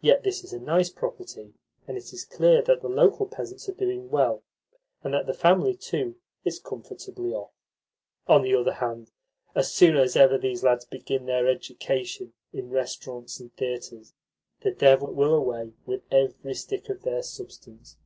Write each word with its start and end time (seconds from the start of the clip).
Yet 0.00 0.22
this 0.22 0.42
is 0.42 0.54
a 0.54 0.58
nice 0.58 0.88
property, 0.88 1.52
and 1.86 1.98
it 1.98 2.14
is 2.14 2.24
clear 2.24 2.62
that 2.62 2.80
the 2.80 2.88
local 2.88 3.26
peasants 3.26 3.68
are 3.68 3.74
doing 3.74 4.08
well, 4.08 4.42
and 5.04 5.12
that 5.12 5.26
the 5.26 5.34
family, 5.34 5.74
too, 5.76 6.16
is 6.46 6.58
comfortably 6.58 7.34
off. 7.34 7.52
On 8.26 8.40
the 8.40 8.54
other 8.54 8.72
hand, 8.72 9.10
as 9.54 9.70
soon 9.70 9.98
as 9.98 10.16
ever 10.16 10.38
these 10.38 10.64
lads 10.64 10.86
begin 10.86 11.26
their 11.26 11.46
education 11.46 12.32
in 12.54 12.70
restaurants 12.70 13.38
and 13.38 13.52
theatres, 13.54 14.14
the 14.62 14.70
devil 14.70 15.12
will 15.12 15.34
away 15.34 15.74
with 15.84 16.04
every 16.10 16.54
stick 16.54 16.88
of 16.88 17.02
their 17.02 17.22
substance. 17.22 17.98